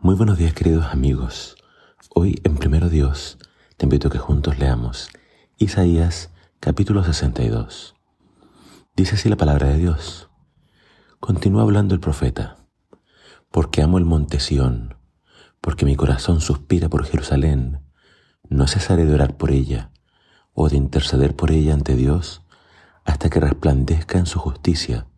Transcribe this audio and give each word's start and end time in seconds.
Muy 0.00 0.14
buenos 0.14 0.38
días 0.38 0.54
queridos 0.54 0.86
amigos. 0.92 1.56
Hoy 2.14 2.40
en 2.44 2.56
Primero 2.56 2.88
Dios 2.88 3.36
te 3.76 3.84
invito 3.84 4.06
a 4.06 4.10
que 4.12 4.18
juntos 4.18 4.56
leamos 4.56 5.08
Isaías 5.56 6.30
capítulo 6.60 7.02
62. 7.02 7.96
Dice 8.94 9.16
así 9.16 9.28
la 9.28 9.36
palabra 9.36 9.66
de 9.66 9.78
Dios. 9.78 10.30
Continúa 11.18 11.62
hablando 11.62 11.96
el 11.96 12.00
profeta. 12.00 12.58
Porque 13.50 13.82
amo 13.82 13.98
el 13.98 14.04
monte 14.04 14.38
Sión, 14.38 14.94
porque 15.60 15.84
mi 15.84 15.96
corazón 15.96 16.40
suspira 16.40 16.88
por 16.88 17.04
Jerusalén, 17.04 17.80
no 18.48 18.68
cesaré 18.68 19.04
de 19.04 19.14
orar 19.14 19.36
por 19.36 19.50
ella 19.50 19.90
o 20.52 20.68
de 20.68 20.76
interceder 20.76 21.34
por 21.34 21.50
ella 21.50 21.74
ante 21.74 21.96
Dios 21.96 22.42
hasta 23.04 23.30
que 23.30 23.40
resplandezca 23.40 24.16
en 24.16 24.26
su 24.26 24.38
justicia 24.38 25.08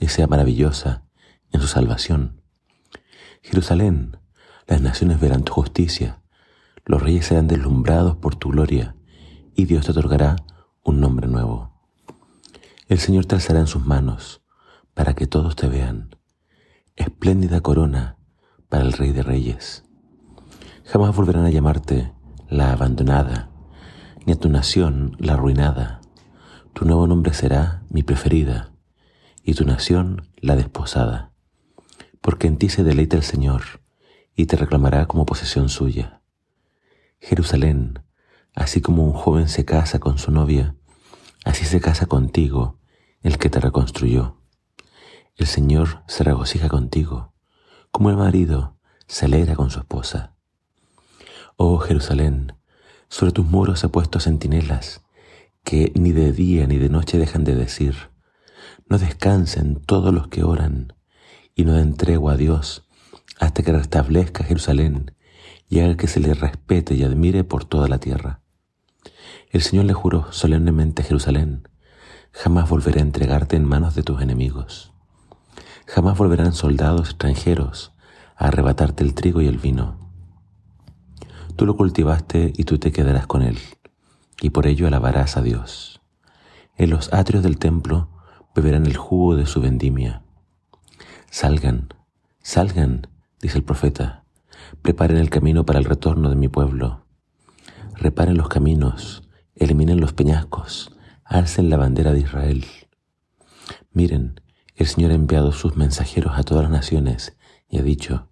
y 0.00 0.08
sea 0.08 0.26
maravillosa 0.26 1.04
en 1.52 1.60
su 1.60 1.66
salvación. 1.66 2.43
Jerusalén, 3.44 4.16
las 4.66 4.80
naciones 4.80 5.20
verán 5.20 5.44
tu 5.44 5.52
justicia, 5.52 6.22
los 6.86 7.02
reyes 7.02 7.26
serán 7.26 7.46
deslumbrados 7.46 8.16
por 8.16 8.36
tu 8.36 8.48
gloria, 8.48 8.96
y 9.54 9.66
Dios 9.66 9.84
te 9.84 9.90
otorgará 9.90 10.36
un 10.82 10.98
nombre 10.98 11.28
nuevo. 11.28 11.70
El 12.88 12.98
Señor 12.98 13.26
te 13.26 13.34
alzará 13.34 13.60
en 13.60 13.66
sus 13.66 13.84
manos, 13.84 14.40
para 14.94 15.12
que 15.12 15.26
todos 15.26 15.56
te 15.56 15.68
vean. 15.68 16.16
Espléndida 16.96 17.60
corona 17.60 18.16
para 18.70 18.84
el 18.84 18.94
Rey 18.94 19.12
de 19.12 19.22
Reyes. 19.22 19.84
Jamás 20.86 21.14
volverán 21.14 21.44
a 21.44 21.50
llamarte 21.50 22.14
la 22.48 22.72
abandonada, 22.72 23.50
ni 24.24 24.32
a 24.32 24.36
tu 24.36 24.48
nación 24.48 25.18
la 25.18 25.34
arruinada. 25.34 26.00
Tu 26.72 26.86
nuevo 26.86 27.06
nombre 27.06 27.34
será 27.34 27.82
mi 27.90 28.02
preferida, 28.02 28.72
y 29.42 29.52
tu 29.52 29.66
nación 29.66 30.30
la 30.40 30.56
desposada 30.56 31.33
porque 32.24 32.46
en 32.46 32.56
ti 32.56 32.70
se 32.70 32.82
deleita 32.82 33.18
el 33.18 33.22
Señor 33.22 33.82
y 34.34 34.46
te 34.46 34.56
reclamará 34.56 35.04
como 35.04 35.26
posesión 35.26 35.68
suya. 35.68 36.22
Jerusalén, 37.20 38.02
así 38.54 38.80
como 38.80 39.04
un 39.04 39.12
joven 39.12 39.46
se 39.46 39.66
casa 39.66 39.98
con 39.98 40.16
su 40.16 40.30
novia, 40.30 40.74
así 41.44 41.66
se 41.66 41.82
casa 41.82 42.06
contigo 42.06 42.78
el 43.20 43.36
que 43.36 43.50
te 43.50 43.60
reconstruyó. 43.60 44.38
El 45.36 45.46
Señor 45.46 46.02
se 46.06 46.24
regocija 46.24 46.70
contigo, 46.70 47.34
como 47.90 48.08
el 48.08 48.16
marido 48.16 48.78
se 49.06 49.26
alegra 49.26 49.54
con 49.54 49.68
su 49.68 49.80
esposa. 49.80 50.34
Oh 51.58 51.76
Jerusalén, 51.76 52.54
sobre 53.10 53.32
tus 53.32 53.44
muros 53.44 53.84
he 53.84 53.90
puesto 53.90 54.18
centinelas, 54.18 55.02
que 55.62 55.92
ni 55.94 56.12
de 56.12 56.32
día 56.32 56.66
ni 56.66 56.78
de 56.78 56.88
noche 56.88 57.18
dejan 57.18 57.44
de 57.44 57.54
decir, 57.54 57.94
no 58.88 58.96
descansen 58.96 59.76
todos 59.84 60.14
los 60.14 60.28
que 60.28 60.42
oran, 60.42 60.94
y 61.54 61.64
no 61.64 61.74
den 61.74 61.94
tregua 61.96 62.32
a 62.32 62.36
Dios 62.36 62.84
hasta 63.38 63.62
que 63.62 63.72
restablezca 63.72 64.44
Jerusalén 64.44 65.14
y 65.68 65.80
haga 65.80 65.96
que 65.96 66.08
se 66.08 66.20
le 66.20 66.34
respete 66.34 66.94
y 66.94 67.04
admire 67.04 67.44
por 67.44 67.64
toda 67.64 67.88
la 67.88 67.98
tierra. 67.98 68.40
El 69.50 69.62
Señor 69.62 69.84
le 69.84 69.92
juró 69.92 70.32
solemnemente 70.32 71.02
a 71.02 71.04
Jerusalén, 71.04 71.68
jamás 72.32 72.68
volveré 72.68 73.00
a 73.00 73.02
entregarte 73.02 73.56
en 73.56 73.64
manos 73.64 73.94
de 73.94 74.02
tus 74.02 74.20
enemigos. 74.20 74.92
Jamás 75.86 76.18
volverán 76.18 76.52
soldados 76.52 77.10
extranjeros 77.10 77.92
a 78.36 78.48
arrebatarte 78.48 79.04
el 79.04 79.14
trigo 79.14 79.40
y 79.40 79.46
el 79.46 79.58
vino. 79.58 80.10
Tú 81.56 81.66
lo 81.66 81.76
cultivaste 81.76 82.52
y 82.56 82.64
tú 82.64 82.78
te 82.78 82.90
quedarás 82.90 83.26
con 83.26 83.42
él, 83.42 83.58
y 84.40 84.50
por 84.50 84.66
ello 84.66 84.88
alabarás 84.88 85.36
a 85.36 85.42
Dios. 85.42 86.00
En 86.76 86.90
los 86.90 87.12
atrios 87.12 87.44
del 87.44 87.58
templo 87.58 88.08
beberán 88.56 88.86
el 88.86 88.96
jugo 88.96 89.36
de 89.36 89.46
su 89.46 89.60
vendimia 89.60 90.23
Salgan, 91.36 91.88
salgan, 92.42 93.08
dice 93.42 93.58
el 93.58 93.64
profeta, 93.64 94.22
preparen 94.82 95.16
el 95.16 95.30
camino 95.30 95.66
para 95.66 95.80
el 95.80 95.84
retorno 95.84 96.30
de 96.30 96.36
mi 96.36 96.46
pueblo. 96.46 97.06
Reparen 97.96 98.36
los 98.36 98.46
caminos, 98.46 99.28
eliminen 99.56 100.00
los 100.00 100.12
peñascos, 100.12 100.96
alcen 101.24 101.70
la 101.70 101.76
bandera 101.76 102.12
de 102.12 102.20
Israel. 102.20 102.64
Miren, 103.90 104.42
el 104.76 104.86
Señor 104.86 105.10
ha 105.10 105.14
enviado 105.14 105.50
sus 105.50 105.74
mensajeros 105.74 106.38
a 106.38 106.44
todas 106.44 106.62
las 106.62 106.70
naciones 106.70 107.36
y 107.68 107.78
ha 107.78 107.82
dicho, 107.82 108.28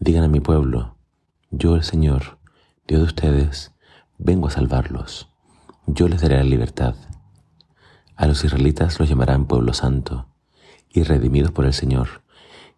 digan 0.00 0.24
a 0.24 0.28
mi 0.28 0.40
pueblo, 0.40 0.96
yo 1.52 1.76
el 1.76 1.84
Señor, 1.84 2.40
Dios 2.88 3.02
de 3.02 3.06
ustedes, 3.06 3.72
vengo 4.18 4.48
a 4.48 4.50
salvarlos, 4.50 5.28
yo 5.86 6.08
les 6.08 6.20
daré 6.20 6.38
la 6.38 6.42
libertad. 6.42 6.96
A 8.16 8.26
los 8.26 8.42
israelitas 8.44 8.98
los 8.98 9.08
llamarán 9.08 9.46
pueblo 9.46 9.72
santo 9.72 10.26
y 10.90 11.04
redimidos 11.04 11.52
por 11.52 11.64
el 11.64 11.72
Señor 11.72 12.23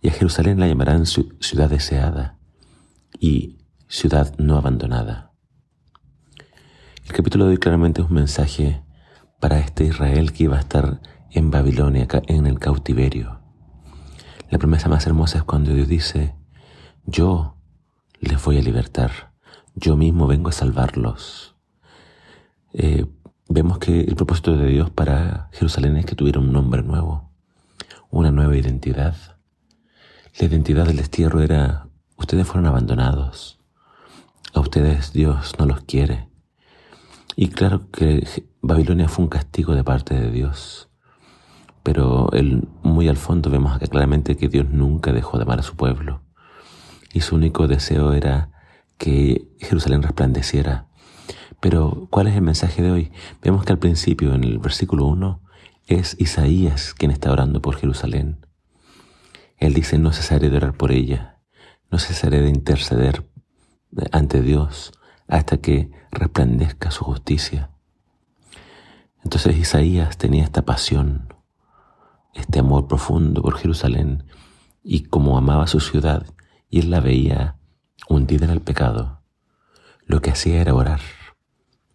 y 0.01 0.09
a 0.09 0.13
Jerusalén 0.13 0.61
la 0.61 0.69
llamarán 0.69 1.07
ciudad 1.07 1.71
deseada 1.71 2.39
y 3.19 3.59
ciudad 3.89 4.35
no 4.39 4.57
abandonada. 4.57 5.33
El 7.07 7.13
capítulo 7.13 7.45
de 7.45 7.53
hoy 7.53 7.59
claramente 7.59 8.03
es 8.03 8.09
un 8.09 8.15
mensaje 8.15 8.83
para 9.41 9.59
este 9.61 9.85
Israel 9.85 10.33
que 10.33 10.45
iba 10.45 10.57
a 10.57 10.61
estar 10.61 11.01
en 11.31 11.51
Babilonia, 11.51 12.09
en 12.27 12.47
el 12.47 12.59
cautiverio. 12.59 13.41
La 14.51 14.59
promesa 14.59 14.89
más 14.89 15.07
hermosa 15.07 15.39
es 15.39 15.45
cuando 15.45 15.73
Dios 15.73 15.89
dice, 15.89 16.35
yo 17.05 17.57
les 18.21 18.43
voy 18.45 18.59
a 18.59 18.63
libertar, 18.63 19.33
yo 19.75 19.97
mismo 19.97 20.27
vengo 20.27 20.49
a 20.49 20.53
salvarlos. 20.53 21.57
Eh, 22.73 23.07
vemos 23.49 23.79
que 23.79 24.01
el 24.01 24.17
propósito 24.17 24.57
de 24.57 24.69
Dios 24.69 24.91
para 24.91 25.49
Jerusalén 25.53 25.97
es 25.97 26.07
que 26.07 26.15
tuviera 26.15 26.41
un 26.41 26.53
nombre 26.53 26.83
nuevo, 26.83 27.31
una 28.11 28.31
nueva 28.31 28.57
identidad 28.57 29.36
la 30.39 30.47
identidad 30.47 30.87
del 30.87 30.97
destierro 30.97 31.41
era, 31.41 31.89
ustedes 32.17 32.47
fueron 32.47 32.67
abandonados, 32.67 33.59
a 34.53 34.61
ustedes 34.61 35.13
Dios 35.13 35.55
no 35.59 35.67
los 35.67 35.81
quiere. 35.83 36.29
Y 37.37 37.49
claro 37.49 37.91
que 37.91 38.27
Babilonia 38.61 39.09
fue 39.09 39.25
un 39.25 39.31
castigo 39.31 39.75
de 39.75 39.85
parte 39.85 40.15
de 40.15 40.31
Dios, 40.31 40.89
pero 41.83 42.29
muy 42.83 43.09
al 43.09 43.17
fondo 43.17 43.51
vemos 43.51 43.79
claramente 43.79 44.37
que 44.37 44.49
Dios 44.49 44.69
nunca 44.69 45.13
dejó 45.13 45.39
de 45.39 45.45
amar 45.45 45.61
a 45.61 45.63
su 45.63 45.77
pueblo 45.77 46.23
y 47.17 47.21
su 47.21 47.35
único 47.35 47.67
deseo 47.67 48.13
era 48.13 48.51
que 48.99 49.49
Jerusalén 49.59 50.03
resplandeciera. 50.03 50.87
Pero, 51.61 52.09
¿cuál 52.11 52.27
es 52.27 52.35
el 52.35 52.43
mensaje 52.43 52.83
de 52.83 52.91
hoy? 52.91 53.13
Vemos 53.43 53.65
que 53.65 53.73
al 53.73 53.79
principio, 53.79 54.35
en 54.35 54.45
el 54.45 54.59
versículo 54.59 55.07
1, 55.07 55.41
es 55.87 56.15
Isaías 56.19 56.93
quien 56.93 57.11
está 57.11 57.33
orando 57.33 57.63
por 57.63 57.77
Jerusalén. 57.77 58.46
Él 59.59 59.75
dice, 59.75 59.99
no 59.99 60.13
cesaré 60.13 60.51
de 60.51 60.57
orar 60.59 60.77
por 60.77 60.93
ella, 60.93 61.41
no 61.91 61.99
cesaré 61.99 62.43
de 62.43 62.49
interceder 62.49 63.27
ante 64.13 64.43
Dios 64.43 64.93
hasta 65.29 65.59
que 65.59 65.91
resplandezca 66.11 66.91
su 66.91 67.05
justicia. 67.05 67.71
Entonces 69.25 69.57
Isaías 69.57 70.19
tenía 70.19 70.45
esta 70.45 70.63
pasión, 70.63 71.35
este 72.35 72.59
amor 72.59 72.87
profundo 72.87 73.43
por 73.43 73.57
Jerusalén 73.57 74.25
y 74.83 75.05
como 75.05 75.37
amaba 75.39 75.67
su 75.67 75.81
ciudad 75.81 76.27
y 76.69 76.81
él 76.81 76.91
la 76.91 77.01
veía 77.01 77.59
hundida 78.09 78.45
en 78.45 78.53
el 78.53 78.61
pecado, 78.61 79.23
lo 80.05 80.21
que 80.21 80.31
hacía 80.31 80.61
era 80.61 80.75
orar 80.75 81.01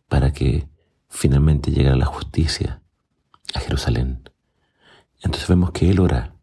para 0.08 0.34
que 0.34 0.68
finalmente 1.08 1.72
llegara 1.72 1.96
la 1.96 2.06
justicia 2.06 2.82
a 3.54 3.60
Jerusalén. 3.60 4.30
Entonces 5.22 5.48
vemos 5.48 5.72
que 5.72 5.90
él 5.90 6.00
ora 6.00 6.36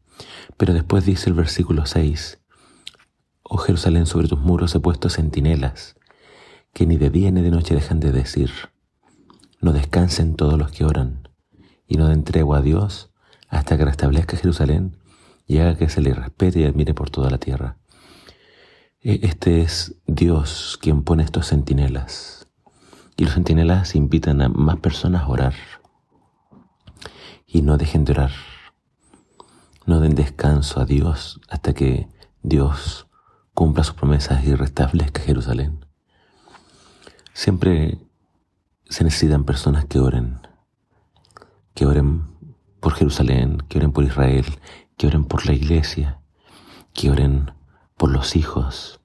pero 0.58 0.74
después 0.74 1.06
dice 1.06 1.30
el 1.30 1.34
versículo 1.34 1.86
6, 1.86 2.40
Oh 3.44 3.56
Jerusalén, 3.56 4.04
sobre 4.04 4.28
tus 4.28 4.38
muros 4.38 4.74
he 4.74 4.80
puesto 4.80 5.08
centinelas, 5.08 5.96
que 6.74 6.84
ni 6.86 6.98
de 6.98 7.08
día 7.08 7.30
ni 7.30 7.40
de 7.40 7.50
noche 7.50 7.74
dejan 7.74 8.00
de 8.00 8.12
decir, 8.12 8.50
no 9.62 9.72
descansen 9.72 10.34
todos 10.34 10.58
los 10.58 10.70
que 10.70 10.84
oran, 10.84 11.28
y 11.86 11.96
no 11.96 12.08
den 12.08 12.24
tregua 12.24 12.58
a 12.58 12.62
Dios 12.62 13.10
hasta 13.48 13.78
que 13.78 13.84
restablezca 13.84 14.36
Jerusalén 14.36 14.98
y 15.46 15.58
haga 15.58 15.76
que 15.76 15.88
se 15.88 16.02
le 16.02 16.12
respete 16.12 16.60
y 16.60 16.64
admire 16.64 16.92
por 16.92 17.08
toda 17.08 17.30
la 17.30 17.38
tierra. 17.38 17.78
E, 19.00 19.20
este 19.22 19.62
es 19.62 19.94
Dios 20.06 20.78
quien 20.82 21.02
pone 21.02 21.22
estos 21.22 21.48
centinelas. 21.48 22.46
Y 23.16 23.24
los 23.24 23.34
centinelas 23.34 23.94
invitan 23.94 24.42
a 24.42 24.48
más 24.48 24.76
personas 24.78 25.22
a 25.22 25.28
orar. 25.28 25.54
Y 27.46 27.62
no 27.62 27.78
dejen 27.78 28.04
de 28.04 28.12
orar. 28.12 28.32
No 29.88 30.00
den 30.00 30.14
descanso 30.14 30.80
a 30.80 30.84
Dios 30.84 31.40
hasta 31.48 31.72
que 31.72 32.10
Dios 32.42 33.06
cumpla 33.54 33.84
sus 33.84 33.94
promesas 33.94 34.44
y 34.44 34.54
restablezca 34.54 35.22
Jerusalén. 35.22 35.86
Siempre 37.32 37.96
se 38.90 39.02
necesitan 39.04 39.44
personas 39.44 39.86
que 39.86 39.98
oren, 39.98 40.40
que 41.72 41.86
oren 41.86 42.24
por 42.80 42.92
Jerusalén, 42.92 43.62
que 43.70 43.78
oren 43.78 43.92
por 43.92 44.04
Israel, 44.04 44.44
que 44.98 45.06
oren 45.06 45.24
por 45.24 45.46
la 45.46 45.54
iglesia, 45.54 46.20
que 46.92 47.10
oren 47.10 47.52
por 47.96 48.10
los 48.10 48.36
hijos, 48.36 49.00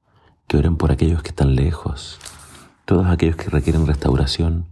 que 0.48 0.58
oren 0.58 0.76
por 0.76 0.92
aquellos 0.92 1.24
que 1.24 1.30
están 1.30 1.56
lejos. 1.56 2.20
Todos 2.84 3.08
aquellos 3.08 3.38
que 3.38 3.50
requieren 3.50 3.88
restauración, 3.88 4.68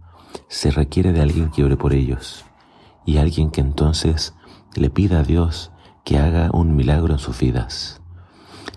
se 0.48 0.72
requiere 0.72 1.14
de 1.14 1.22
alguien 1.22 1.50
que 1.50 1.64
ore 1.64 1.78
por 1.78 1.94
ellos 1.94 2.44
y 3.06 3.16
alguien 3.16 3.50
que 3.50 3.62
entonces 3.62 4.34
le 4.74 4.90
pida 4.90 5.20
a 5.20 5.22
Dios 5.22 5.71
que 6.04 6.18
haga 6.18 6.50
un 6.52 6.74
milagro 6.76 7.12
en 7.12 7.18
sus 7.18 7.38
vidas. 7.38 8.00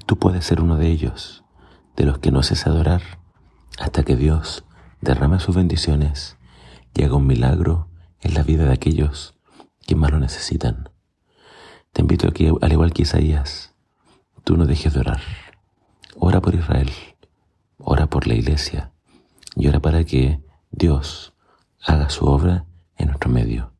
Tú 0.05 0.17
puedes 0.17 0.45
ser 0.45 0.61
uno 0.61 0.75
de 0.77 0.87
ellos. 0.87 1.43
de 1.95 2.03
los 2.03 2.19
que 2.19 2.29
no 2.29 2.43
cesa 2.43 2.71
de 2.71 2.79
orar 2.81 3.01
hasta 3.79 4.03
que 4.03 4.17
Dios 4.17 4.65
derrame 4.99 5.39
sus 5.39 5.55
bendiciones 5.55 6.37
y 6.93 7.03
haga 7.03 7.15
un 7.15 7.25
milagro 7.25 7.87
en 8.19 8.33
la 8.33 8.43
vida 8.43 8.65
de 8.65 8.73
aquellos 8.73 9.35
que 9.87 9.95
más 9.95 10.11
lo 10.11 10.19
necesitan. 10.19 10.89
Te 11.93 12.01
invito 12.01 12.27
a 12.27 12.31
que, 12.31 12.51
al 12.61 12.71
igual 12.71 12.91
que 12.91 13.03
Isaías, 13.03 13.73
tú 14.43 14.57
no 14.57 14.65
dejes 14.65 14.93
de 14.93 14.99
orar. 14.99 15.21
Ora 16.17 16.41
por 16.41 16.55
Israel, 16.55 16.91
ora 17.77 18.07
por 18.07 18.27
la 18.27 18.33
iglesia 18.33 18.91
y 19.55 19.67
ora 19.67 19.79
para 19.79 20.03
que 20.03 20.41
Dios 20.71 21.33
haga 21.81 22.09
su 22.09 22.25
obra 22.25 22.65
en 22.97 23.07
nuestro 23.07 23.29
medio. 23.29 23.71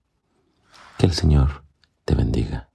Que 0.97 1.05
el 1.05 1.13
Señor 1.13 1.65
te 2.05 2.15
bendiga. 2.15 2.69